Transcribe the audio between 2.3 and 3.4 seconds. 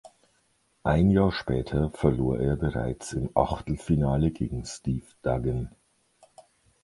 er bereits im